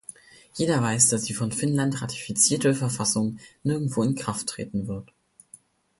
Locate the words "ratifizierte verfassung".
2.01-3.37